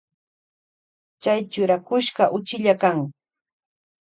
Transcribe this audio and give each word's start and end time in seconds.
Chay 1.21 1.39
churakushka 1.51 2.23
uchilla 2.37 2.73
kan. 2.81 2.99